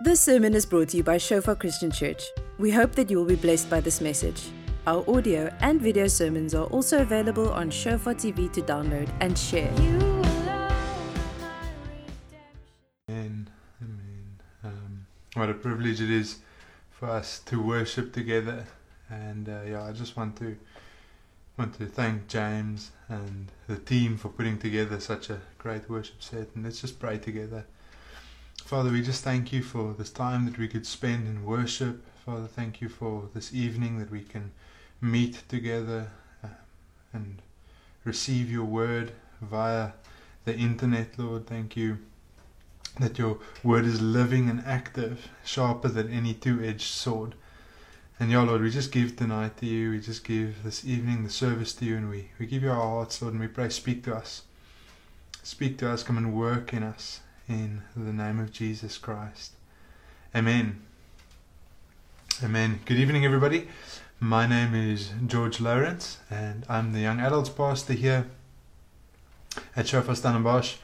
[0.00, 2.22] This sermon is brought to you by Shofar Christian Church.
[2.56, 4.50] We hope that you will be blessed by this message.
[4.86, 9.72] Our audio and video sermons are also available on Shofar TV to download and share.
[13.10, 13.50] Amen.
[13.82, 14.40] Amen.
[14.62, 16.38] Um, what a privilege it is
[16.90, 18.66] for us to worship together.
[19.10, 20.56] And uh, yeah, I just want to
[21.56, 26.50] want to thank James and the team for putting together such a great worship set.
[26.54, 27.64] And let's just pray together.
[28.68, 32.04] Father, we just thank you for this time that we could spend in worship.
[32.26, 34.52] Father, thank you for this evening that we can
[35.00, 36.10] meet together
[36.44, 36.48] uh,
[37.14, 37.40] and
[38.04, 39.92] receive your word via
[40.44, 41.46] the internet, Lord.
[41.46, 41.96] Thank you
[43.00, 47.36] that your word is living and active, sharper than any two edged sword.
[48.20, 49.92] And yeah, Lord, we just give tonight to you.
[49.92, 52.82] We just give this evening the service to you, and we, we give you our
[52.82, 54.42] hearts, Lord, and we pray, speak to us.
[55.42, 59.52] Speak to us, come and work in us in the name of Jesus Christ.
[60.34, 60.82] Amen.
[62.44, 62.80] Amen.
[62.84, 63.68] Good evening, everybody.
[64.20, 68.26] My name is George Lawrence, and I'm the young adults pastor here
[69.74, 70.76] at Shofar Stellenbosch.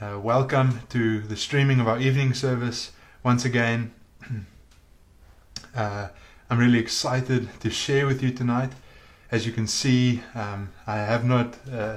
[0.00, 2.92] Uh, welcome to the streaming of our evening service
[3.24, 3.92] once again.
[5.74, 6.08] uh,
[6.50, 8.72] I'm really excited to share with you tonight.
[9.30, 11.96] As you can see, um, I have not uh,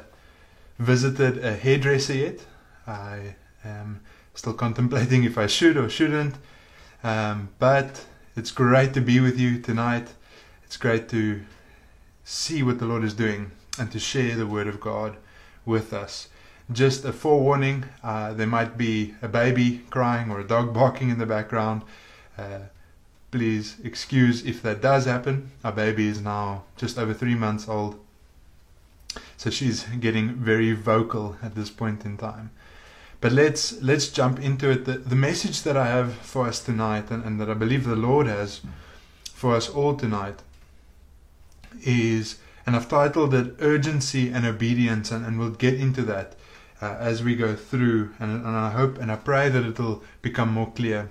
[0.80, 2.40] visited a hairdresser yet.
[2.88, 4.02] I am
[4.36, 6.36] still contemplating if I should or shouldn't.
[7.04, 8.06] Um, but
[8.36, 10.10] it's great to be with you tonight.
[10.64, 11.42] It's great to
[12.24, 15.18] see what the Lord is doing and to share the Word of God
[15.66, 16.30] with us.
[16.72, 21.20] Just a forewarning uh, there might be a baby crying or a dog barking in
[21.20, 21.84] the background.
[22.38, 22.60] Uh,
[23.30, 25.52] please excuse if that does happen.
[25.64, 28.00] Our baby is now just over three months old,
[29.38, 32.50] so she's getting very vocal at this point in time.
[33.26, 34.86] But let's let's jump into it.
[34.86, 37.96] The, the message that I have for us tonight, and, and that I believe the
[37.96, 38.62] Lord has
[39.34, 40.44] for us all tonight,
[41.82, 46.36] is, and I've titled it "Urgency and Obedience," and, and we'll get into that
[46.84, 50.54] uh, as we go through, and, and I hope and I pray that it'll become
[50.54, 51.10] more clear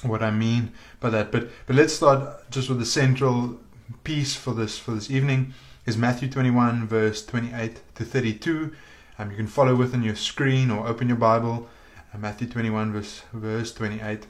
[0.00, 1.30] what I mean by that.
[1.30, 3.60] But but let's start just with the central
[4.04, 5.52] piece for this for this evening
[5.84, 8.72] is Matthew 21 verse 28 to 32.
[9.18, 11.68] Um, you can follow with on your screen or open your Bible.
[12.12, 14.26] Uh, Matthew 21 verse verse 28.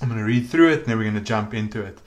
[0.00, 1.98] I'm going to read through it and then we're going to jump into it.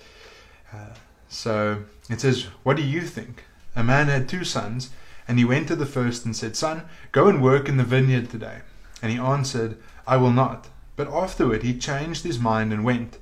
[0.72, 0.96] Uh,
[1.30, 3.44] so it says, "What do you think?
[3.76, 4.90] A man had two sons."
[5.28, 8.30] And he went to the first and said, Son, go and work in the vineyard
[8.30, 8.60] today.
[9.02, 10.68] And he answered, I will not.
[10.96, 13.20] But afterward he changed his mind and went.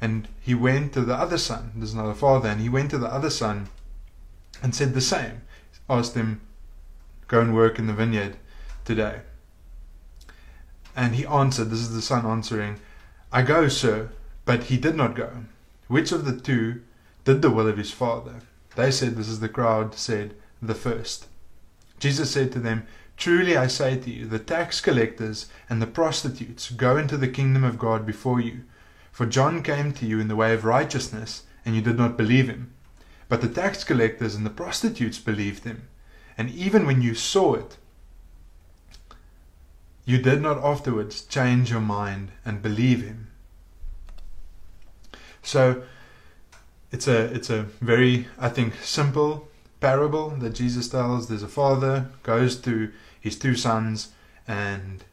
[0.00, 3.12] And he went to the other son, there's another father, and he went to the
[3.12, 3.68] other son
[4.62, 5.42] and said the same.
[5.88, 6.40] Asked him,
[7.28, 8.36] Go and work in the vineyard
[8.84, 9.20] today.
[10.96, 12.80] And he answered, This is the son answering,
[13.30, 14.10] I go, sir.
[14.44, 15.44] But he did not go.
[15.88, 16.80] Which of the two
[17.24, 18.36] did the will of his father?
[18.76, 21.26] They said, This is the crowd said, the first.
[21.98, 22.86] Jesus said to them,
[23.18, 27.64] Truly I say to you, the tax collectors and the prostitutes go into the kingdom
[27.64, 28.62] of God before you.
[29.12, 32.48] For John came to you in the way of righteousness, and you did not believe
[32.48, 32.72] him.
[33.28, 35.88] But the tax collectors and the prostitutes believed him.
[36.38, 37.76] And even when you saw it,
[40.04, 43.26] you did not afterwards change your mind and believe him.
[45.42, 45.82] So
[46.92, 49.48] it's a it's a very I think simple
[49.80, 51.28] parable that Jesus tells.
[51.28, 54.12] There's a father goes to his two sons,
[54.46, 55.04] and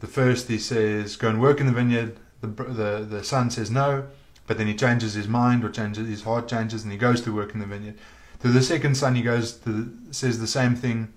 [0.00, 3.70] the first he says, "Go and work in the vineyard." The the the son says
[3.70, 4.06] no,
[4.46, 7.34] but then he changes his mind or changes his heart changes, and he goes to
[7.34, 7.98] work in the vineyard.
[8.40, 9.58] To the second son, he goes
[10.10, 11.12] says the same thing,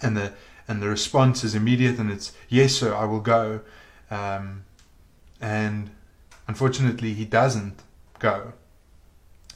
[0.00, 0.32] and the
[0.68, 3.60] and the response is immediate, and it's yes, sir, I will go.
[4.10, 4.64] Um,
[5.40, 5.90] and
[6.46, 7.82] unfortunately, he doesn't
[8.18, 8.52] go.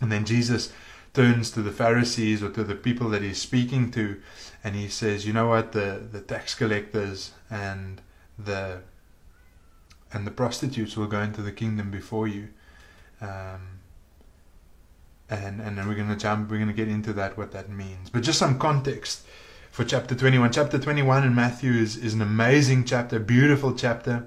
[0.01, 0.73] And then Jesus
[1.13, 4.21] turns to the Pharisees or to the people that he's speaking to,
[4.65, 5.73] and he says, "You know what?
[5.73, 8.01] The the tax collectors and
[8.39, 8.83] the
[10.13, 12.49] and the prostitutes will go into the kingdom before you."
[13.21, 13.80] Um,
[15.31, 16.51] and and then we're to jump.
[16.51, 18.11] We're to get into that what that means.
[18.11, 19.25] But just some context
[19.71, 20.53] for chapter 21.
[20.53, 24.27] Chapter 21 in Matthew is is an amazing chapter, beautiful chapter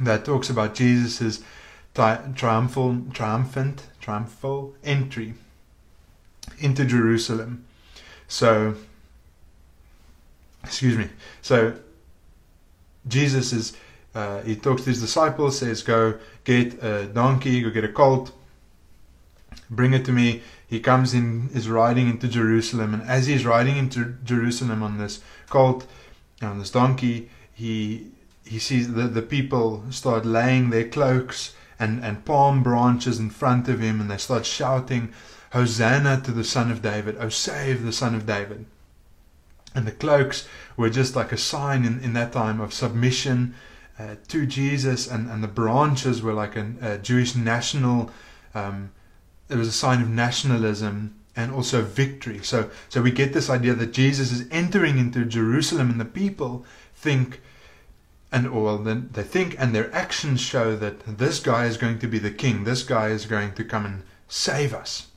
[0.00, 1.42] that talks about Jesus's
[1.94, 5.34] triumphal, triumphant, triumphal entry
[6.58, 7.64] into Jerusalem.
[8.26, 8.74] So,
[10.62, 11.08] excuse me.
[11.42, 11.76] So,
[13.06, 13.76] Jesus is,
[14.14, 18.32] uh, he talks to his disciples, says, Go get a donkey, go get a colt,
[19.70, 20.42] bring it to me.
[20.66, 25.20] He comes in, is riding into Jerusalem, and as he's riding into Jerusalem on this
[25.48, 25.86] colt,
[26.42, 28.08] on this donkey, he
[28.44, 33.68] he sees the, the people start laying their cloaks and, and palm branches in front
[33.68, 35.12] of him, and they start shouting,
[35.52, 38.66] Hosanna to the Son of David, oh, save the Son of David.
[39.74, 40.46] And the cloaks
[40.76, 43.54] were just like a sign in, in that time of submission
[43.98, 48.10] uh, to Jesus, and, and the branches were like a, a Jewish national,
[48.54, 48.90] um,
[49.48, 52.40] it was a sign of nationalism and also victory.
[52.42, 56.64] So, so we get this idea that Jesus is entering into Jerusalem, and the people
[56.94, 57.40] think,
[58.30, 62.06] and or then they think, and their actions show that this guy is going to
[62.06, 62.64] be the king.
[62.64, 65.08] This guy is going to come and save us,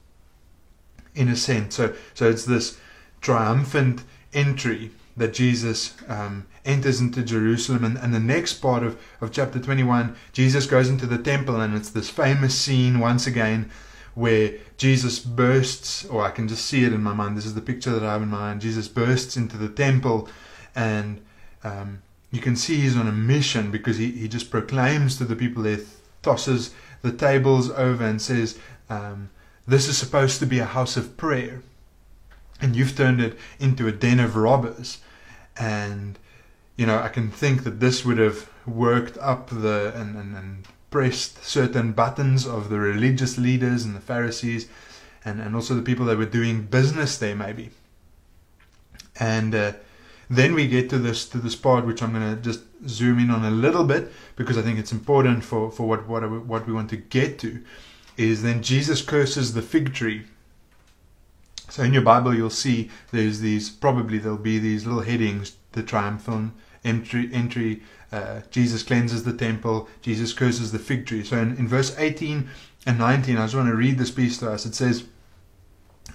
[1.14, 1.76] in a sense.
[1.76, 2.78] So, so it's this
[3.22, 4.04] triumphant
[4.34, 7.84] entry that Jesus um, enters into Jerusalem.
[7.84, 11.76] And, and the next part of, of chapter 21, Jesus goes into the temple, and
[11.76, 13.72] it's this famous scene once again
[14.18, 17.38] where Jesus bursts, or I can just see it in my mind.
[17.38, 18.62] This is the picture that I have in mind.
[18.62, 20.28] Jesus bursts into the temple,
[20.76, 21.22] and
[21.64, 25.36] um, you can see he's on a mission because he, he just proclaims to the
[25.36, 25.82] people there,
[26.24, 26.74] tosses
[27.04, 28.58] the tables over, and says,
[28.90, 29.30] um,
[29.68, 31.62] This is supposed to be a house of prayer.
[32.60, 34.98] And you've turned it into a den of robbers.
[35.60, 36.18] And,
[36.76, 40.68] you know, I can think that this would have worked up the and, and, and
[40.90, 44.68] pressed certain buttons of the religious leaders and the Pharisees
[45.26, 47.72] and, and also the people that were doing business there, maybe.
[49.20, 49.74] And uh,
[50.30, 53.32] then we get to this to this part, which I'm going to just zoom in
[53.32, 56.74] on a little bit because I think it's important for, for what, what, what we
[56.74, 57.64] want to get to.
[58.16, 60.26] Is then Jesus curses the fig tree
[61.70, 65.84] so in your Bible, you'll see there's these, probably there'll be these little headings, the
[65.84, 66.52] triumphal
[66.84, 71.24] entry, entry uh, Jesus cleanses the temple, Jesus curses the fig tree.
[71.24, 72.50] So in, in verse 18
[72.86, 74.66] and 19, I just want to read this piece to us.
[74.66, 75.06] It says,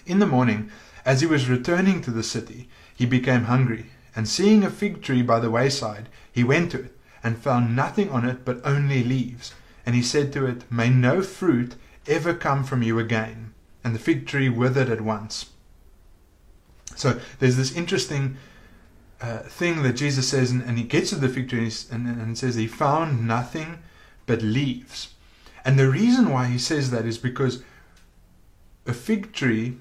[0.06, 0.71] In the morning,
[1.05, 5.23] as he was returning to the city, he became hungry, and seeing a fig tree
[5.23, 9.55] by the wayside, he went to it, and found nothing on it but only leaves.
[9.85, 11.75] And he said to it, May no fruit
[12.06, 13.53] ever come from you again
[13.85, 15.50] and the fig tree withered at once.
[16.94, 18.37] So there's this interesting
[19.23, 22.21] uh, thing that Jesus says, and, and, he gets to the fig tree and, and,
[22.21, 23.79] and says he found nothing
[24.27, 25.15] but leaves.
[25.65, 27.63] And the reason why he says that is because
[28.85, 29.77] a fig tree,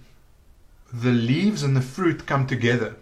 [0.93, 2.95] the leaves and the fruit come together.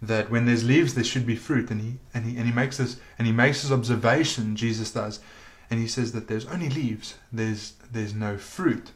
[0.00, 2.78] That when there's leaves, there should be fruit, and he and he and he makes
[2.78, 4.56] this and he makes this observation.
[4.56, 5.20] Jesus does,
[5.68, 7.18] and he says that there's only leaves.
[7.30, 8.92] There's there's no fruit.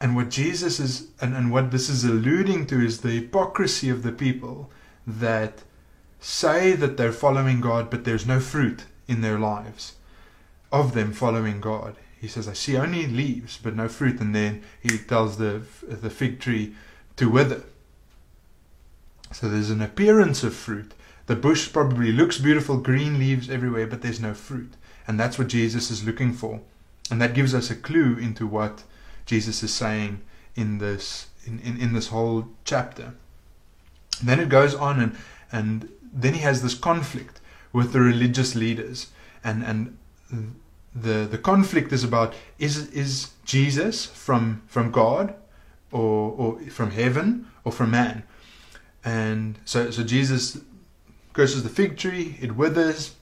[0.00, 4.02] And what Jesus is, and, and what this is alluding to, is the hypocrisy of
[4.02, 4.70] the people
[5.06, 5.62] that
[6.20, 9.94] say that they're following God, but there's no fruit in their lives
[10.70, 11.96] of them following God.
[12.20, 14.20] He says, I see only leaves, but no fruit.
[14.20, 16.74] And then he tells the, the fig tree
[17.16, 17.62] to wither.
[19.32, 20.92] So there's an appearance of fruit.
[21.26, 24.72] The bush probably looks beautiful, green leaves everywhere, but there's no fruit.
[25.06, 26.60] And that's what Jesus is looking for.
[27.10, 28.82] And that gives us a clue into what
[29.28, 30.22] Jesus is saying
[30.56, 33.14] in this in, in, in this whole chapter.
[34.22, 35.16] then it goes on and
[35.52, 37.40] and then he has this conflict
[37.72, 38.98] with the religious leaders
[39.44, 39.96] and and
[40.94, 45.34] the the conflict is about is is Jesus from from God
[45.92, 46.48] or or
[46.78, 48.24] from heaven or from man
[49.04, 50.58] and so so Jesus
[51.32, 53.14] curses the fig tree it withers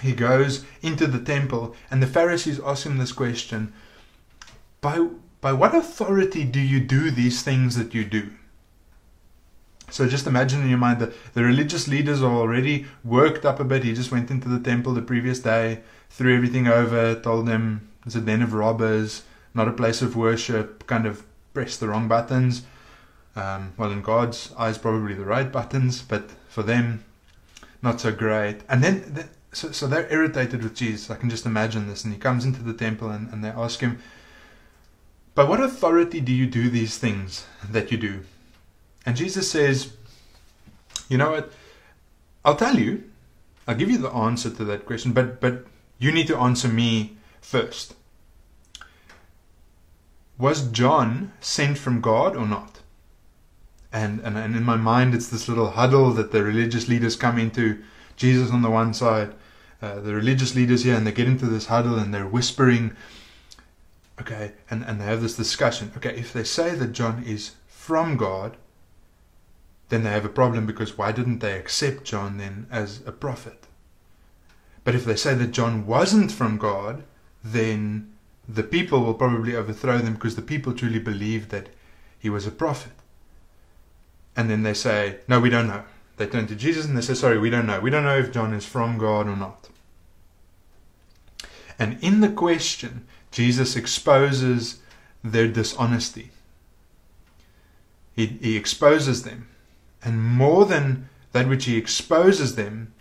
[0.00, 3.72] he goes into the temple and the Pharisees ask him this question
[4.80, 5.08] by,
[5.40, 8.30] by what authority do you do these things that you do?
[9.90, 13.64] So just imagine in your mind that the religious leaders are already worked up a
[13.64, 13.82] bit.
[13.82, 18.14] He just went into the temple the previous day, threw everything over, told them it's
[18.14, 22.62] a den of robbers, not a place of worship, kind of pressed the wrong buttons.
[23.34, 27.04] Um, well, in God's eyes, probably the right buttons, but for them,
[27.82, 28.58] not so great.
[28.68, 31.10] And then, the, so, so they're irritated with Jesus.
[31.10, 32.04] I can just imagine this.
[32.04, 33.98] And he comes into the temple and, and they ask him,
[35.34, 38.20] by what authority do you do these things that you do?
[39.06, 39.92] And Jesus says,
[41.08, 41.52] You know what?
[42.44, 43.04] I'll tell you.
[43.66, 45.66] I'll give you the answer to that question, but but
[45.98, 47.94] you need to answer me first.
[50.38, 52.80] Was John sent from God or not?
[53.92, 57.38] And, and and in my mind it's this little huddle that the religious leaders come
[57.38, 57.82] into.
[58.16, 59.32] Jesus on the one side,
[59.80, 62.96] uh, the religious leaders here, and they get into this huddle and they're whispering
[64.20, 65.92] Okay, and, and they have this discussion.
[65.96, 68.56] Okay, if they say that John is from God,
[69.88, 73.66] then they have a problem because why didn't they accept John then as a prophet?
[74.84, 77.02] But if they say that John wasn't from God,
[77.42, 78.12] then
[78.48, 81.68] the people will probably overthrow them because the people truly believe that
[82.18, 82.92] he was a prophet.
[84.36, 85.84] And then they say, no, we don't know.
[86.16, 87.80] they turn to Jesus and they say, Sorry, we don't know.
[87.80, 89.68] We don't know if John is from God or not.
[91.78, 94.80] And in the question, Jesus exposes
[95.22, 96.30] their dishonesty.
[98.14, 99.48] He, he exposes them.
[100.02, 102.92] And more than that which he exposes them,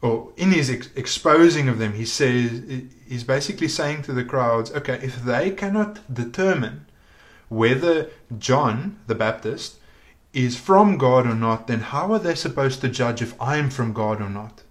[0.00, 2.62] or in his ex- exposing of them, he says,
[3.06, 6.86] he's basically saying to the crowds, okay, if they cannot determine
[7.48, 9.76] whether John the Baptist
[10.32, 13.92] is from God or not, then how are they supposed to judge if I'm from
[13.92, 14.62] God or not?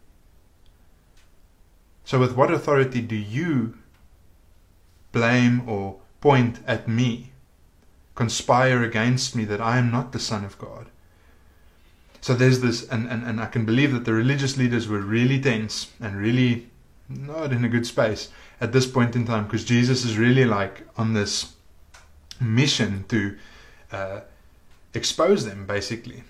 [2.06, 3.78] So, with what authority do you
[5.18, 7.32] blame or point at me,
[8.16, 10.88] conspire against me that I am not the Son of God?
[12.22, 15.40] So there's this, and, and, and I can believe that the religious leaders were really
[15.40, 16.68] tense and really
[17.10, 20.86] not in a good space at this point in time because Jesus is really like
[20.98, 21.54] on this
[22.40, 23.38] mission to
[23.92, 24.20] uh,
[24.94, 26.24] expose them, basically.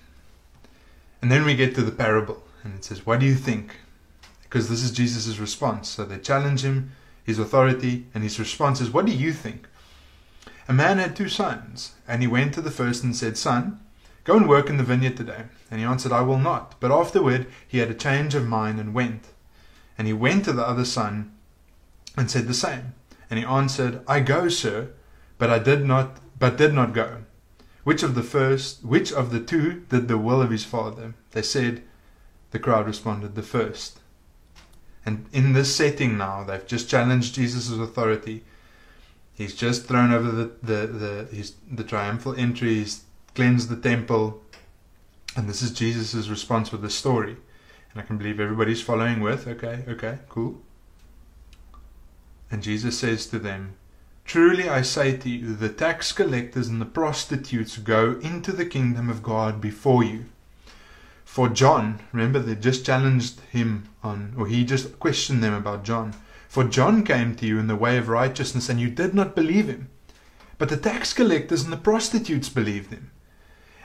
[1.22, 3.75] And then we get to the parable, and it says, What do you think?
[4.44, 5.89] Because this is Jesus' response.
[5.89, 6.91] So they challenge him,
[7.28, 9.68] his authority, and his response is, What do you think?
[10.70, 13.82] A man had two sons, and he went to the first and said, Son,
[14.24, 15.44] go and work in the vineyard today.
[15.70, 16.80] And he answered, I will not.
[16.80, 19.26] But afterward he had a change of mind and went.
[19.98, 21.34] And he went to the other son
[22.16, 22.94] and said the same.
[23.30, 24.92] And he answered, I go, sir,
[25.38, 27.24] but I did not but did not go.
[27.84, 31.14] Which of the first which of the two did the will of his father?
[31.32, 31.84] They said
[32.52, 34.00] the crowd responded, The first.
[35.08, 38.44] And in this setting now, they've just challenged Jesus' authority.
[39.34, 44.44] He's just thrown over the, the, the, his, the triumphal entry, he's cleansed the temple.
[45.34, 47.38] And this is Jesus' response with the story.
[47.94, 50.60] And I can believe everybody's following with, okay, okay, cool.
[52.52, 53.76] And Jesus says to them,
[54.26, 59.10] Truly I say to you, the tax collectors and the prostitutes go into the kingdom
[59.10, 60.26] of God before you.
[61.28, 66.16] For John, remember they just challenged him on, or he just questioned them about John.
[66.48, 69.68] For John came to you in the way of righteousness, and you did not believe
[69.68, 69.90] him.
[70.58, 73.12] But the tax collectors and the prostitutes believed him.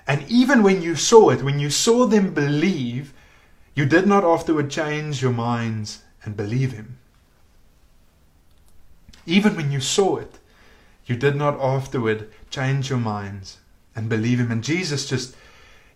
[0.07, 3.13] And even when you saw it, when you saw them believe,
[3.75, 6.99] you did not afterward change your minds and believe him.
[9.27, 10.39] Even when you saw it,
[11.07, 13.59] you did not afterward change your minds
[13.97, 14.53] and believe him.
[14.53, 15.35] And Jesus just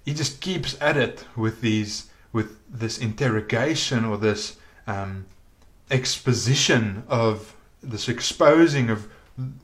[0.07, 5.27] he just keeps at it with these with this interrogation or this um,
[5.91, 9.09] exposition of this exposing of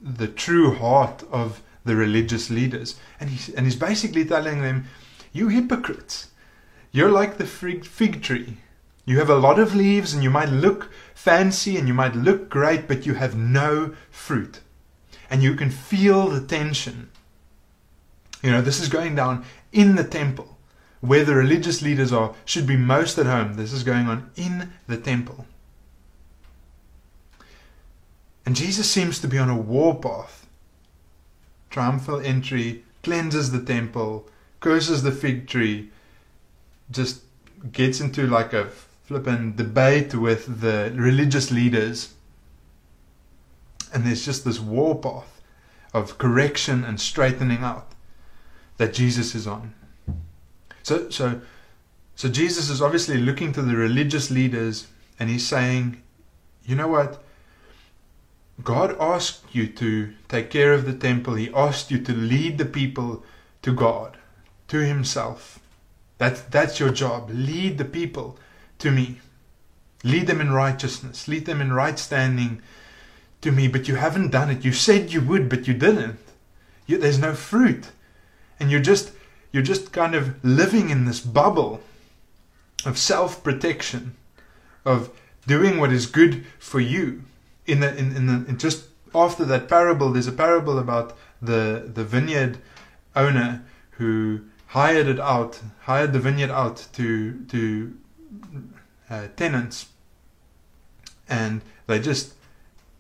[0.02, 2.99] the true heart of the religious leaders.
[3.20, 4.87] And he's, and he's basically telling them,
[5.32, 6.28] You hypocrites,
[6.92, 8.58] you're like the fig, fig tree.
[9.04, 12.49] You have a lot of leaves and you might look fancy and you might look
[12.49, 14.61] great, but you have no fruit.
[15.28, 17.11] And you can feel the tension.
[18.42, 20.52] You know, this is going down in the temple
[21.02, 23.55] where the religious leaders are, should be most at home.
[23.55, 25.47] This is going on in the temple.
[28.47, 30.47] And Jesus seems to be on a warpath
[31.71, 34.29] triumphal entry, cleanses the temple,
[34.61, 35.91] curses the fig tree,
[36.91, 37.23] just
[37.73, 38.69] gets into like a
[39.05, 42.14] flippin' debate with the religious leaders.
[43.93, 45.41] And there's just this warpath
[45.93, 47.93] of correction and straightening out
[48.83, 49.73] that Jesus is on.
[50.83, 51.41] So, so,
[52.17, 54.89] so Jesus is obviously looking to the religious leaders
[55.21, 56.03] and he's saying,
[56.65, 57.23] you know what?
[58.65, 61.35] God asked you to take care of the temple.
[61.35, 63.23] He asked you to lead the people
[63.62, 64.17] to God,
[64.67, 65.61] to Himself.
[66.19, 67.31] That's, that's your job.
[67.33, 68.37] Lead the people
[68.81, 69.21] to me.
[70.03, 71.29] Lead them in righteousness.
[71.29, 72.61] Lead them in right standing
[73.43, 73.69] to me.
[73.69, 74.65] But you haven't done it.
[74.65, 76.19] You said you would, but you didn't.
[76.89, 77.93] You, there's no fruit.
[78.62, 79.11] And you're just,
[79.50, 81.81] you're just kind of living in this bubble
[82.85, 84.14] of self protection,
[84.85, 85.11] of
[85.49, 87.25] doing what is good for you.
[87.66, 91.90] In the in, in the in just after that parable, there's a parable about the
[91.92, 92.59] the vineyard
[93.16, 93.64] owner
[93.99, 97.97] who hired it out, hired the vineyard out to to
[99.11, 99.87] uh, tenants,
[101.28, 102.35] and they just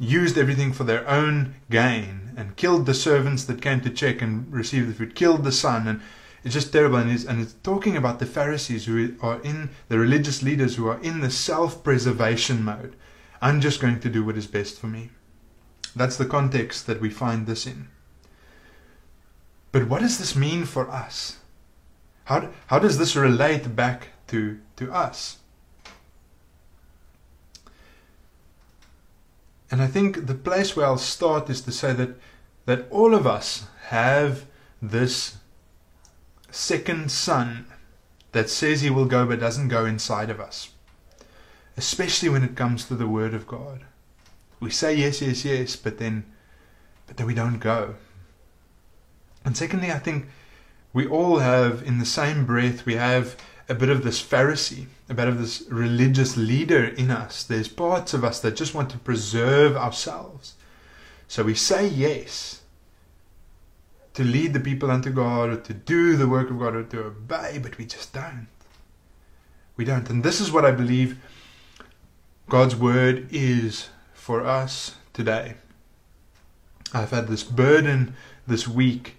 [0.00, 4.52] used everything for their own gain and killed the servants that came to check and
[4.52, 6.00] receive the food, killed the son, and
[6.44, 6.96] it's just terrible.
[6.96, 10.88] And it's, and it's talking about the Pharisees who are in the religious leaders who
[10.88, 12.96] are in the self-preservation mode
[13.42, 15.10] I'm just going to do what is best for me.
[15.96, 17.88] That's the context that we find this in.
[19.72, 21.38] But what does this mean for us?
[22.26, 25.38] How, how does this relate back to, to us?
[29.72, 32.10] And I think the place where I'll start is to say that,
[32.66, 34.44] that all of us have
[34.82, 35.38] this
[36.50, 37.64] second son
[38.32, 40.72] that says he will go but doesn't go inside of us.
[41.74, 43.86] Especially when it comes to the word of God.
[44.60, 46.26] We say yes, yes, yes, but then
[47.06, 47.94] but then we don't go.
[49.42, 50.26] And secondly, I think
[50.92, 53.36] we all have in the same breath we have
[53.72, 57.42] a bit of this Pharisee, a bit of this religious leader in us.
[57.42, 60.56] There's parts of us that just want to preserve ourselves.
[61.26, 62.60] So we say yes
[64.12, 67.04] to lead the people unto God or to do the work of God or to
[67.04, 68.48] obey, but we just don't.
[69.78, 70.10] We don't.
[70.10, 71.18] And this is what I believe
[72.50, 75.54] God's word is for us today.
[76.92, 79.16] I've had this burden this week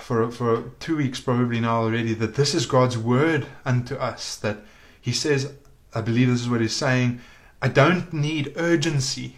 [0.00, 4.58] for for two weeks probably now already that this is God's word unto us that
[5.00, 5.52] he says
[5.94, 7.20] I believe this is what he's saying
[7.60, 9.36] I don't need urgency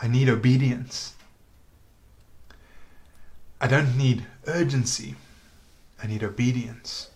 [0.00, 1.14] I need obedience
[3.60, 5.16] I don't need urgency.
[6.02, 7.10] I need obedience.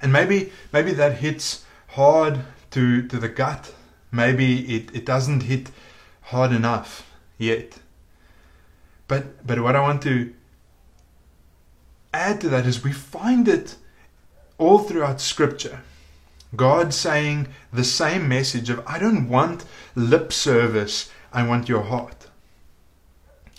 [0.00, 2.40] And maybe maybe that hits hard
[2.70, 3.74] to, to the gut.
[4.12, 5.70] Maybe it, it doesn't hit
[6.22, 7.78] hard enough yet.
[9.08, 10.32] But but what I want to
[12.12, 13.76] add to that is we find it
[14.58, 15.80] all throughout scripture.
[16.56, 22.28] God saying the same message of I don't want lip service, I want your heart.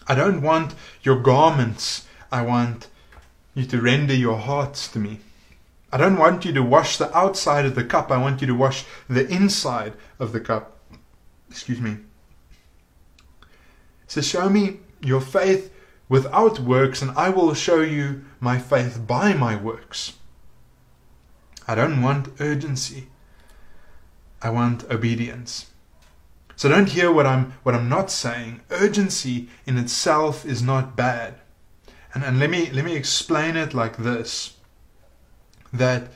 [0.08, 2.08] I don't want your garments.
[2.32, 2.88] I want
[3.54, 5.20] you to render your hearts to me.
[5.92, 8.12] I don't want you to wash the outside of the cup.
[8.12, 10.78] I want you to wash the inside of the cup.
[11.50, 11.98] Excuse me.
[14.08, 15.72] So show me your faith
[16.10, 20.14] without works, and I will show you my faith by my works.
[21.68, 23.08] I don't want urgency.
[24.42, 25.68] I want obedience.
[26.56, 28.62] So don't hear what I'm what I'm not saying.
[28.70, 31.36] Urgency in itself is not bad.
[32.14, 34.58] And and let me let me explain it like this.
[35.72, 36.08] That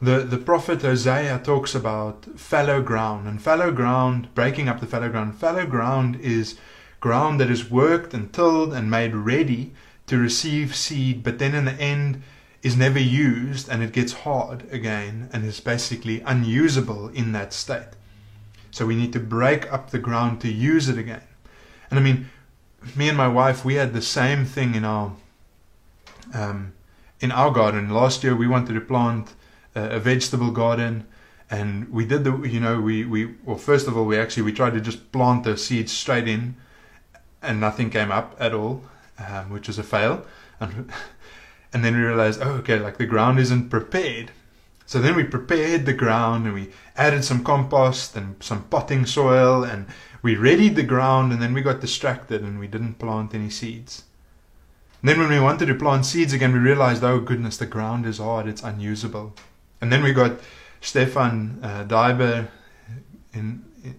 [0.00, 5.08] the, the prophet Hosea talks about fallow ground and fallow ground, breaking up the fallow
[5.08, 5.38] ground.
[5.38, 6.56] Fallow ground is
[7.02, 9.72] ground that is worked and tilled and made ready
[10.06, 12.22] to receive seed, but then in the end
[12.62, 17.92] is never used and it gets hard again and is basically unusable in that state.
[18.70, 21.26] So we need to break up the ground to use it again.
[21.90, 22.30] And I mean,
[22.96, 25.12] me and my wife, we had the same thing in our
[26.32, 26.72] um,
[27.20, 27.90] in our garden.
[27.90, 29.34] Last year, we wanted to plant
[29.74, 31.06] a, a vegetable garden,
[31.50, 34.52] and we did the you know we we well first of all we actually we
[34.52, 36.56] tried to just plant the seeds straight in,
[37.42, 38.82] and nothing came up at all,
[39.18, 40.24] um, which was a fail.
[40.60, 40.90] And
[41.72, 44.30] and then we realized, oh okay, like the ground isn't prepared
[44.92, 49.64] so then we prepared the ground and we added some compost and some potting soil
[49.64, 49.86] and
[50.20, 54.04] we readied the ground and then we got distracted and we didn't plant any seeds.
[55.00, 58.04] And then when we wanted to plant seeds again, we realized, oh goodness, the ground
[58.04, 59.34] is hard, it's unusable.
[59.80, 60.40] And then we got
[60.82, 62.44] Stefan uh,
[63.32, 63.94] in, in,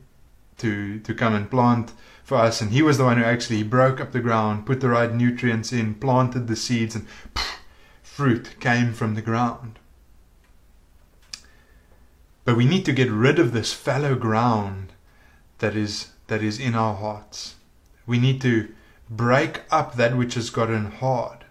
[0.60, 1.92] to, to come and plant
[2.34, 2.62] for us.
[2.62, 5.72] And he was the one who actually broke up the ground, put the right nutrients
[5.72, 7.60] in, planted the seeds, and poof,
[8.02, 9.78] fruit came from the ground.
[12.44, 14.94] But we need to get rid of this fallow ground
[15.60, 17.56] that is that is in our hearts.
[18.08, 18.74] We need to
[19.10, 21.46] break up that which has gotten hard.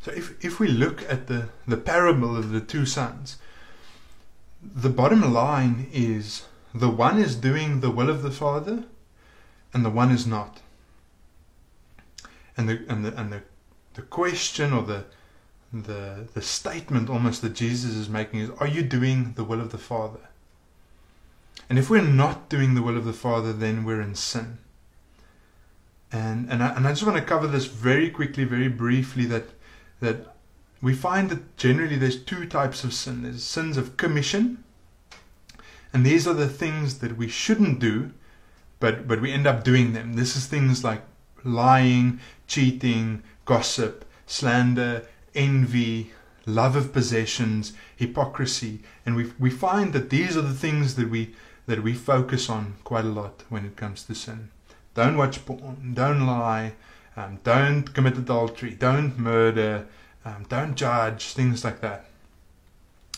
[0.00, 3.36] So if, if we look at the, the parable of the two sons,
[4.62, 8.84] the bottom line is the one is doing the will of the Father
[9.74, 10.60] and the one is not.
[12.56, 13.42] And the and the and the,
[13.94, 15.04] the question or the
[15.72, 19.72] the the statement almost that Jesus is making is are you doing the will of
[19.72, 20.20] the Father?
[21.68, 24.58] And if we're not doing the will of the Father, then we're in sin.
[26.12, 29.48] And and I, and I just want to cover this very quickly, very briefly that
[30.00, 30.34] that
[30.80, 33.22] we find that generally there's two types of sin.
[33.22, 34.62] There's sins of commission,
[35.92, 38.12] and these are the things that we shouldn't do,
[38.84, 40.12] but but we end up doing them.
[40.12, 41.00] This is things like
[41.42, 46.12] lying, cheating, gossip, slander, envy,
[46.44, 51.34] love of possessions, hypocrisy, and we we find that these are the things that we
[51.64, 54.50] that we focus on quite a lot when it comes to sin.
[54.92, 56.74] Don't watch porn, don't lie,
[57.16, 59.86] um, don't commit adultery, don't murder,
[60.26, 62.04] um, don't judge, things like that.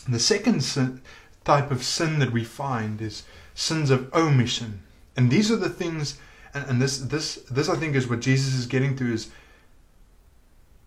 [0.07, 1.01] The second sin,
[1.43, 4.83] type of sin that we find is sins of omission,
[5.17, 6.19] and these are the things.
[6.53, 9.29] And, and this this this I think is what Jesus is getting to is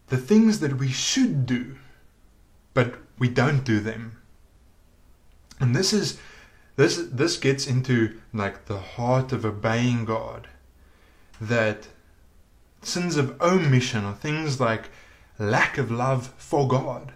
[0.06, 1.76] the things that we should do,
[2.72, 4.16] but we don't do them.
[5.58, 6.18] And this is
[6.76, 10.48] this this gets into like the heart of obeying God.
[11.40, 11.88] That
[12.82, 14.90] sins of omission are things like
[15.38, 17.12] lack of love for God,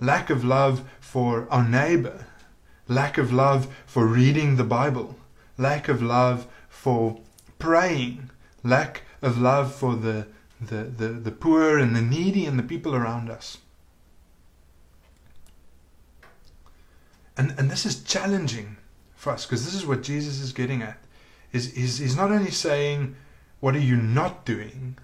[0.00, 2.26] lack of love for our neighbor,
[2.86, 5.16] lack of love for reading the Bible,
[5.58, 7.20] lack of love for
[7.58, 8.30] praying,
[8.62, 10.26] lack of love for the,
[10.60, 13.58] the, the, the poor and the needy and the people around us.
[17.36, 18.76] And, and this is challenging
[19.14, 20.98] for us because this is what Jesus is getting at.
[21.52, 23.16] Is, is he's not only saying,
[23.60, 24.98] What are you not doing?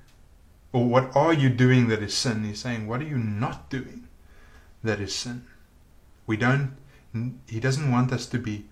[0.72, 2.44] Or what are you doing that is sin?
[2.44, 4.08] He's saying, What are you not doing
[4.82, 5.46] that is sin?
[6.26, 6.76] We don't
[7.46, 8.66] he doesn't want us to be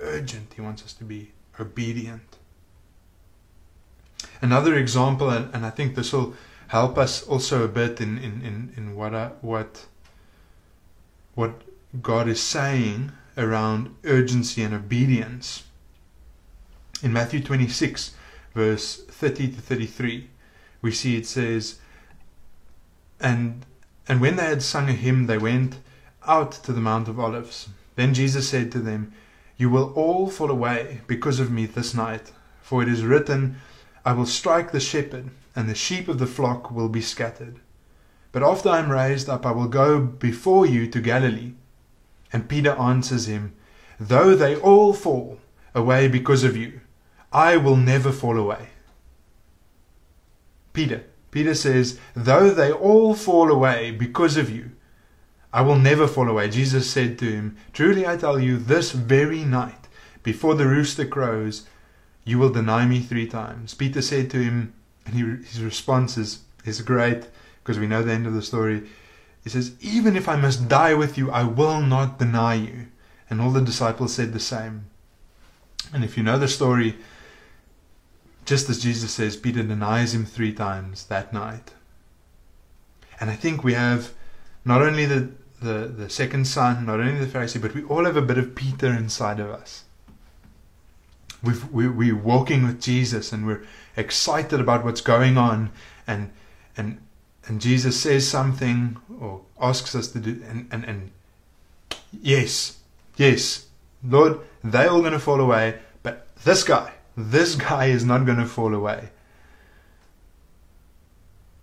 [0.00, 2.36] urgent, he wants us to be obedient.
[4.40, 6.34] Another example, and, and I think this will
[6.68, 9.86] help us also a bit in, in, in, in what I, what
[11.34, 11.62] what
[12.02, 15.62] God is saying around urgency and obedience.
[17.00, 18.14] In Matthew 26,
[18.54, 20.28] verse 30 to 33,
[20.82, 21.78] we see it says,
[23.20, 23.64] And
[24.08, 25.78] and when they had sung a hymn, they went
[26.26, 27.68] out to the Mount of Olives.
[27.94, 29.12] Then Jesus said to them,
[29.58, 32.30] You will all fall away because of me this night,
[32.62, 33.56] for it is written,
[34.04, 37.58] I will strike the shepherd, and the sheep of the flock will be scattered.
[38.30, 41.54] But after I am raised up, I will go before you to Galilee.
[42.32, 43.54] And Peter answers him,
[43.98, 45.40] Though they all fall
[45.74, 46.80] away because of you,
[47.32, 48.68] I will never fall away.
[50.72, 54.70] Peter, Peter says, Though they all fall away because of you,
[55.52, 56.50] I will never fall away.
[56.50, 59.88] Jesus said to him, Truly I tell you, this very night,
[60.22, 61.66] before the rooster crows,
[62.24, 63.72] you will deny me three times.
[63.74, 64.74] Peter said to him,
[65.06, 67.28] and he, his response is, is great
[67.62, 68.82] because we know the end of the story.
[69.42, 72.88] He says, Even if I must die with you, I will not deny you.
[73.30, 74.86] And all the disciples said the same.
[75.92, 76.96] And if you know the story,
[78.44, 81.72] just as Jesus says, Peter denies him three times that night.
[83.20, 84.12] And I think we have
[84.68, 85.30] not only the,
[85.62, 88.54] the, the second son, not only the Pharisee, but we all have a bit of
[88.54, 89.84] Peter inside of us.
[91.42, 93.64] We've, we, we're walking with Jesus and we're
[93.96, 95.70] excited about what's going on.
[96.06, 96.32] And,
[96.76, 97.00] and,
[97.46, 101.10] and Jesus says something or asks us to do, and, and, and
[102.12, 102.76] yes,
[103.16, 103.68] yes,
[104.04, 108.38] Lord, they're all going to fall away, but this guy, this guy is not going
[108.38, 109.08] to fall away.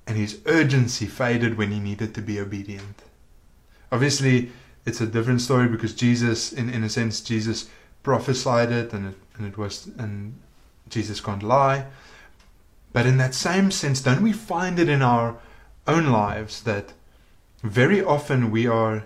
[0.07, 3.01] And his urgency faded when he needed to be obedient.
[3.91, 4.51] Obviously,
[4.85, 7.69] it's a different story because Jesus, in, in a sense, Jesus
[8.03, 10.39] prophesied it and it, and it was, and
[10.89, 11.85] Jesus can't lie.
[12.93, 15.37] But in that same sense, don't we find it in our
[15.87, 16.93] own lives that
[17.63, 19.03] very often we are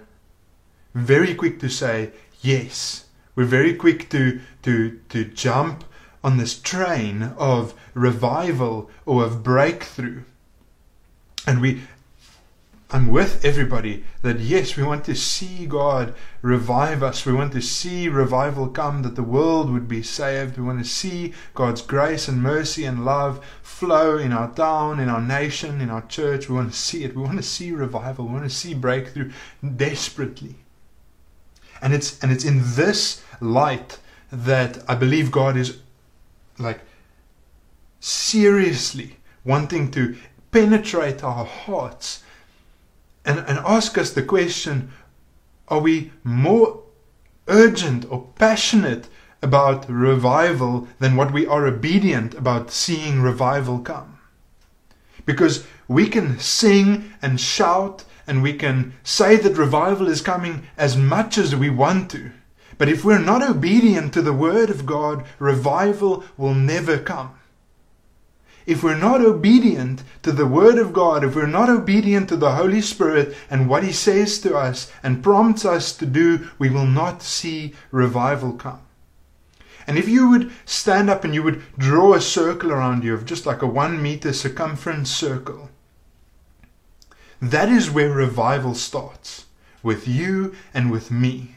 [0.93, 3.05] very quick to say yes.
[3.35, 5.85] We're very quick to, to, to jump
[6.23, 10.23] on this train of revival or of breakthrough.
[11.49, 11.81] And we
[12.91, 17.25] I'm with everybody that yes, we want to see God revive us.
[17.25, 20.57] We want to see revival come, that the world would be saved.
[20.57, 25.09] We want to see God's grace and mercy and love flow in our town, in
[25.09, 26.49] our nation, in our church.
[26.49, 27.15] We want to see it.
[27.15, 28.25] We want to see revival.
[28.25, 29.31] We want to see breakthrough
[29.75, 30.55] desperately.
[31.81, 33.97] And it's and it's in this light
[34.31, 35.79] that I believe God is
[36.59, 36.81] like
[37.99, 40.15] seriously wanting to
[40.51, 42.23] penetrate our hearts
[43.25, 44.91] and, and ask us the question
[45.67, 46.81] are we more
[47.47, 49.07] urgent or passionate
[49.41, 54.17] about revival than what we are obedient about seeing revival come?
[55.25, 60.97] Because we can sing and shout and we can say that revival is coming as
[60.97, 62.31] much as we want to.
[62.79, 67.38] But if we're not obedient to the Word of God, revival will never come
[68.65, 72.51] if we're not obedient to the Word of God, if we're not obedient to the
[72.51, 76.85] Holy Spirit and what He says to us and prompts us to do, we will
[76.85, 78.81] not see revival come.
[79.87, 83.25] And if you would stand up and you would draw a circle around you of
[83.25, 85.69] just like a one meter circumference circle,
[87.41, 89.45] that is where revival starts
[89.81, 91.55] with you and with me,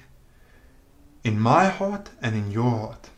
[1.24, 3.10] in my heart and in your heart.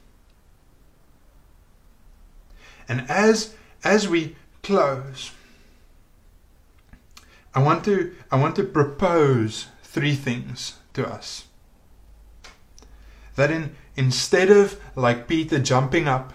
[2.88, 5.30] And as as we close,
[7.54, 11.44] I want to I want to propose three things to us.
[13.36, 16.32] That in instead of like Peter jumping up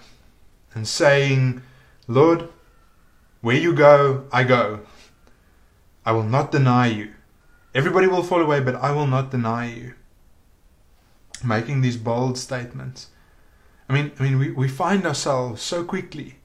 [0.73, 1.61] and saying,
[2.07, 2.47] Lord,
[3.41, 4.81] where you go, I go.
[6.05, 7.13] I will not deny you.
[7.75, 9.93] Everybody will fall away, but I will not deny you.
[11.43, 13.07] Making these bold statements.
[13.87, 16.38] I mean, I mean, we, we find ourselves so quickly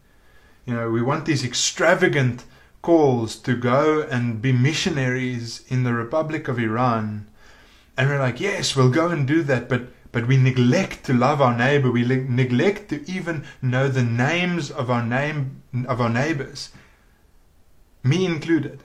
[0.66, 2.44] you know, we want these extravagant
[2.82, 7.26] calls to go and be missionaries in the Republic of Iran
[7.96, 11.40] And we're like, yes, we'll go and do that, but but we neglect to love
[11.42, 11.90] our neighbor.
[11.90, 16.70] We le- neglect to even know the names of our name of our neighbors,
[18.04, 18.84] me included.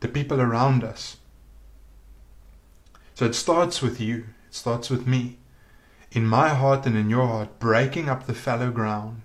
[0.00, 1.16] The people around us.
[3.14, 4.26] So it starts with you.
[4.48, 5.38] It starts with me.
[6.12, 9.22] In my heart and in your heart, breaking up the fallow ground.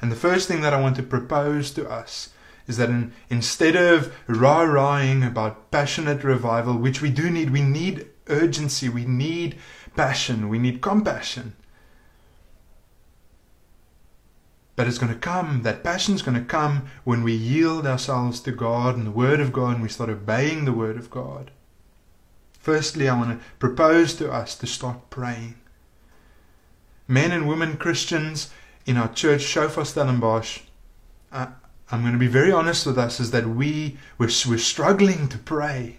[0.00, 2.30] And the first thing that I want to propose to us
[2.66, 8.06] is that in, instead of rah-rahing about passionate revival, which we do need, we need
[8.28, 9.58] urgency, we need
[9.96, 11.54] passion, we need compassion.
[14.76, 18.52] But it's going to come, that passion's going to come when we yield ourselves to
[18.52, 21.50] God and the Word of God and we start obeying the Word of God.
[22.58, 25.56] Firstly, I want to propose to us to start praying.
[27.08, 28.50] Men and women Christians
[28.90, 30.62] in our church, Shofar Stellenbosch,
[31.30, 31.46] uh,
[31.92, 35.38] I'm going to be very honest with us, is that we, we're, we're struggling to
[35.38, 35.98] pray.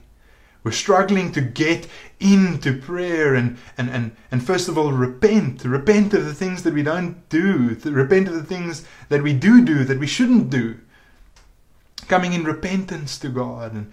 [0.61, 1.87] We're struggling to get
[2.19, 5.63] into prayer and, and, and, and first of all repent.
[5.63, 7.77] Repent of the things that we don't do.
[7.85, 10.77] Repent of the things that we do do that we shouldn't do.
[12.09, 13.89] Coming in repentance to God and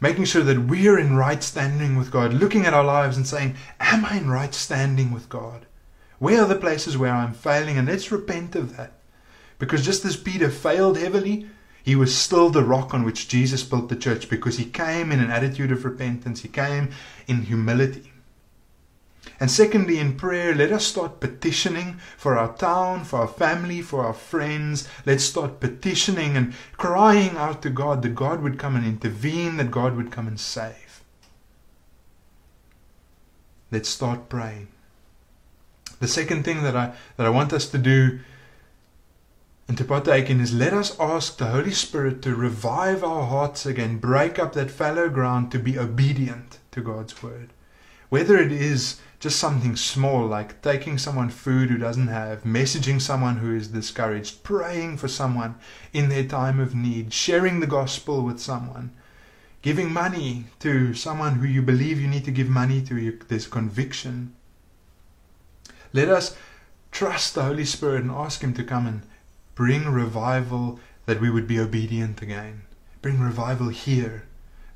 [0.00, 2.34] making sure that we're in right standing with God.
[2.34, 5.66] Looking at our lives and saying, Am I in right standing with God?
[6.20, 7.78] Where are the places where I'm failing?
[7.78, 8.92] And let's repent of that.
[9.58, 11.48] Because just as Peter failed heavily,
[11.82, 15.20] he was still the rock on which Jesus built the church because he came in
[15.20, 16.42] an attitude of repentance.
[16.42, 16.90] He came
[17.26, 18.12] in humility.
[19.38, 24.04] And secondly, in prayer, let us start petitioning for our town, for our family, for
[24.04, 24.86] our friends.
[25.06, 29.70] Let's start petitioning and crying out to God that God would come and intervene, that
[29.70, 31.02] God would come and save.
[33.70, 34.68] Let's start praying.
[35.98, 38.20] The second thing that I, that I want us to do
[39.68, 43.64] and to partake in is let us ask the Holy Spirit to revive our hearts
[43.66, 47.52] again, break up that fallow ground to be obedient to God's word.
[48.08, 53.36] Whether it is just something small like taking someone food who doesn't have, messaging someone
[53.36, 55.54] who is discouraged, praying for someone
[55.92, 58.90] in their time of need, sharing the gospel with someone,
[59.62, 64.34] giving money to someone who you believe you need to give money to, there's conviction.
[65.92, 66.36] Let us
[66.90, 69.02] trust the Holy Spirit and ask Him to come and
[69.60, 72.62] Bring revival that we would be obedient again.
[73.02, 74.24] Bring revival here.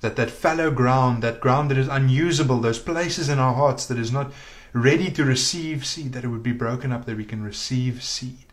[0.03, 3.99] That that fallow ground, that ground that is unusable, those places in our hearts that
[3.99, 4.31] is not
[4.75, 8.45] ready to receive seed, that it would be broken up, that we can receive seed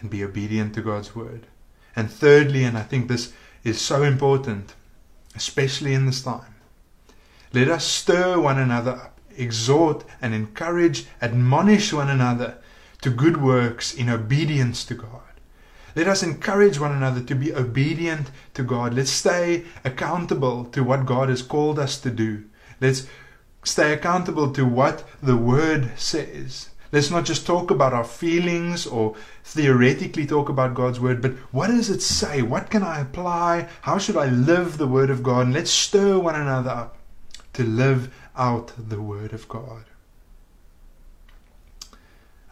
[0.00, 1.46] and be obedient to God's word.
[1.94, 4.74] And thirdly, and I think this is so important,
[5.34, 6.54] especially in this time,
[7.52, 12.58] let us stir one another up, exhort and encourage, admonish one another
[13.02, 15.20] to good works in obedience to God.
[15.94, 18.94] Let us encourage one another to be obedient to God.
[18.94, 22.44] Let's stay accountable to what God has called us to do.
[22.80, 23.06] Let's
[23.64, 26.70] stay accountable to what the Word says.
[26.92, 31.68] Let's not just talk about our feelings or theoretically talk about God's Word, but what
[31.68, 32.42] does it say?
[32.42, 33.68] What can I apply?
[33.82, 35.46] How should I live the Word of God?
[35.46, 36.96] And let's stir one another up
[37.54, 39.84] to live out the Word of God.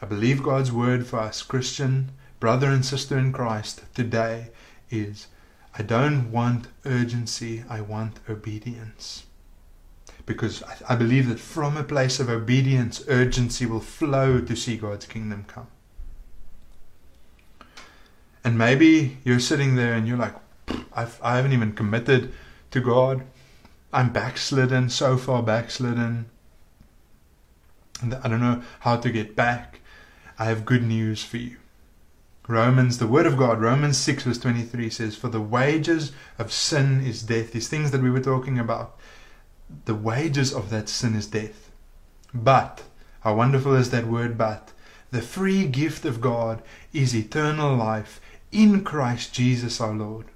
[0.01, 4.47] I believe God's word for us, Christian brother and sister in Christ, today
[4.89, 5.27] is
[5.77, 9.27] I don't want urgency, I want obedience.
[10.25, 15.05] Because I, believe that from a place of obedience, urgency will flow to see God's
[15.05, 15.67] kingdom come.
[18.43, 20.35] And maybe you're sitting there and you're like,
[20.93, 22.33] I've, I haven't even committed
[22.71, 23.23] to God.
[23.93, 26.29] I'm backslidden, so far backslidden.
[28.01, 29.81] I don't know how to get back.
[30.39, 31.57] I have good news for you.
[32.47, 37.01] Romans, the Word of God, Romans 6 verse 23 says, For the wages of sin
[37.05, 37.51] is death.
[37.51, 38.97] These things that we were talking about,
[39.85, 41.71] the wages of that sin is death.
[42.33, 42.83] But,
[43.21, 44.71] how wonderful is that word but?
[45.11, 48.19] The free gift of God is eternal life
[48.51, 50.27] in Christ Jesus our Lord.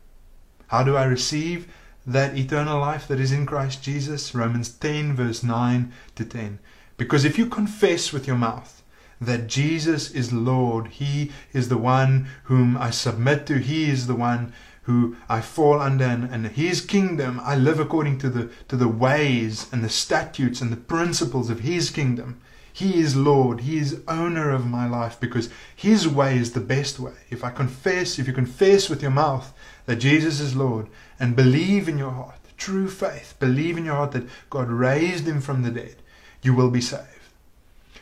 [0.67, 1.67] How do I receive
[2.05, 4.35] that eternal life that is in Christ Jesus?
[4.35, 6.59] Romans 10 verse 9 to 10.
[6.97, 8.83] Because if you confess with your mouth
[9.21, 10.87] that Jesus is Lord.
[10.87, 13.59] He is the one whom I submit to.
[13.59, 18.19] He is the one who I fall under and, and his kingdom I live according
[18.19, 22.39] to the to the ways and the statutes and the principles of his kingdom.
[22.71, 26.99] He is Lord, He is owner of my life because His way is the best
[26.99, 27.13] way.
[27.29, 29.53] If I confess, if you confess with your mouth
[29.85, 30.87] that Jesus is Lord
[31.19, 35.41] and believe in your heart, true faith, believe in your heart that God raised Him
[35.41, 35.95] from the dead,
[36.41, 37.09] you will be saved.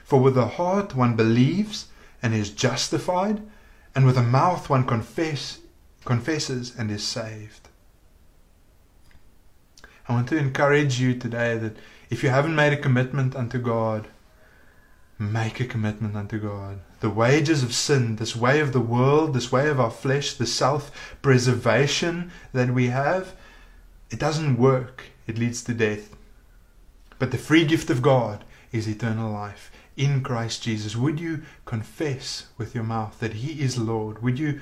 [0.04, 1.88] For with the heart one believes
[2.22, 3.42] and is justified,
[3.96, 5.60] and with the mouth one confess,
[6.06, 7.70] confesses and is saved.
[10.08, 11.78] I want to encourage you today that
[12.10, 14.08] if you haven't made a commitment unto God,
[15.18, 16.80] make a commitment unto God.
[17.04, 20.46] The wages of sin, this way of the world, this way of our flesh, the
[20.46, 23.36] self preservation that we have,
[24.10, 25.08] it doesn't work.
[25.28, 26.16] It leads to death.
[27.20, 30.96] But the free gift of God is eternal life in Christ Jesus.
[30.96, 34.24] Would you confess with your mouth that He is Lord?
[34.24, 34.62] Would you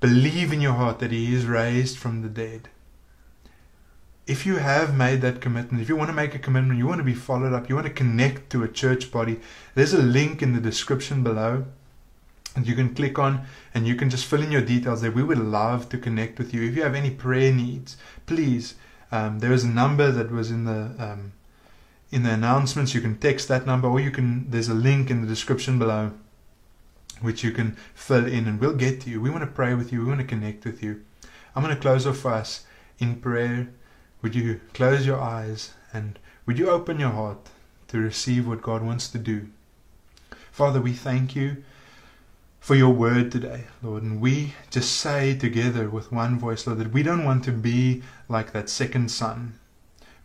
[0.00, 2.70] believe in your heart that He is raised from the dead?
[4.26, 6.98] If you have made that commitment, if you want to make a commitment, you want
[6.98, 9.40] to be followed up, you want to connect to a church body,
[9.74, 11.66] there's a link in the description below
[12.56, 15.10] and you can click on and you can just fill in your details there.
[15.10, 16.62] We would love to connect with you.
[16.62, 18.74] If you have any prayer needs, please,
[19.12, 21.32] um, there is a number that was in the um,
[22.10, 22.94] in the announcements.
[22.94, 24.50] You can text that number or you can.
[24.50, 26.12] There's a link in the description below
[27.20, 29.20] which you can fill in and we'll get to you.
[29.20, 30.00] We want to pray with you.
[30.00, 31.02] We want to connect with you.
[31.54, 32.64] I'm going to close off us
[32.98, 33.68] in prayer.
[34.24, 37.50] Would you close your eyes and would you open your heart
[37.88, 39.48] to receive what God wants to do?
[40.50, 41.62] Father, we thank you
[42.58, 44.02] for your word today, Lord.
[44.02, 48.02] And we just say together with one voice, Lord, that we don't want to be
[48.26, 49.58] like that second son.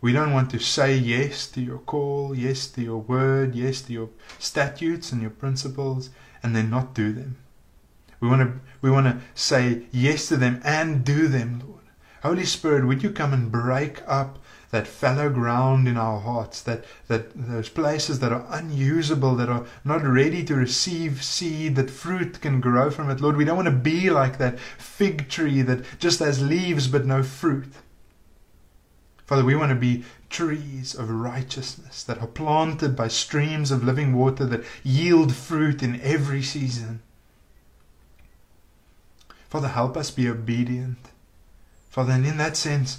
[0.00, 3.92] We don't want to say yes to your call, yes to your word, yes to
[3.92, 4.08] your
[4.38, 6.08] statutes and your principles,
[6.42, 7.36] and then not do them.
[8.18, 11.79] We want to we want to say yes to them and do them, Lord.
[12.22, 14.38] Holy Spirit, would you come and break up
[14.70, 19.66] that fallow ground in our hearts, that, that those places that are unusable, that are
[19.84, 23.20] not ready to receive seed, that fruit can grow from it.
[23.20, 27.04] Lord, we don't want to be like that fig tree that just has leaves but
[27.04, 27.72] no fruit.
[29.26, 34.14] Father, we want to be trees of righteousness that are planted by streams of living
[34.14, 37.00] water that yield fruit in every season.
[39.48, 41.09] Father, help us be obedient
[41.90, 42.98] Father, and in that sense,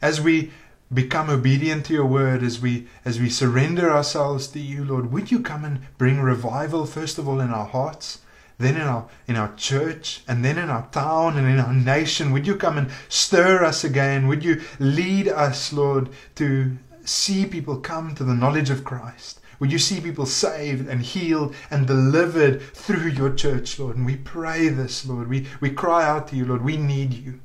[0.00, 0.50] as we
[0.92, 5.30] become obedient to your word, as we as we surrender ourselves to you, Lord, would
[5.30, 8.20] you come and bring revival first of all in our hearts,
[8.56, 12.32] then in our in our church, and then in our town and in our nation?
[12.32, 14.26] Would you come and stir us again?
[14.26, 19.40] Would you lead us, Lord, to see people come to the knowledge of Christ?
[19.58, 23.96] Would you see people saved and healed and delivered through your church, Lord?
[23.96, 25.28] And we pray this, Lord.
[25.28, 26.62] We, we cry out to you, Lord.
[26.62, 27.40] We need you.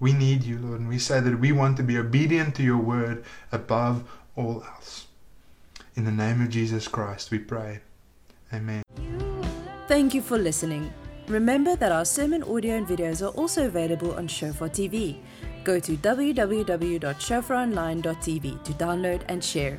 [0.00, 2.78] We need you, Lord, and we say that we want to be obedient to your
[2.78, 4.04] word above
[4.36, 5.06] all else.
[5.94, 7.80] In the name of Jesus Christ, we pray.
[8.52, 8.82] Amen.
[9.86, 10.92] Thank you for listening.
[11.28, 15.16] Remember that our sermon audio and videos are also available on Shofar TV.
[15.62, 19.78] Go to www.shofaronline.tv to download and share.